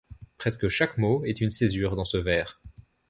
Presque 0.39 0.67
chaque 0.67 0.97
mot 0.97 1.23
est 1.25 1.41
une 1.41 1.51
césure 1.51 1.95
dans 1.95 2.05
ce 2.05 2.17
vers. 2.17 2.59